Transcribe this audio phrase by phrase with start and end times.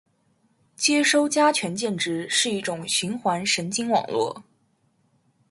[0.75, 4.41] 接收加权键值是一种循环神经网络